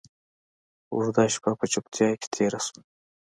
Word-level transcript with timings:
اوږده 0.93 1.23
شېبه 1.33 1.51
په 1.59 1.65
چوپتيا 1.71 2.07
کښې 2.19 2.27
تېره 2.35 2.59
سوه. 2.65 2.79